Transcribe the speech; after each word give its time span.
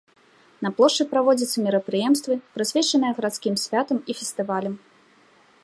На 0.65 0.69
плошчы 0.77 1.03
праводзяцца 1.11 1.57
мерапрыемствы, 1.65 2.33
прысвечаныя 2.57 3.11
гарадскім 3.19 3.55
святам 3.65 3.97
і 4.15 4.17
фестывалям. 4.23 4.75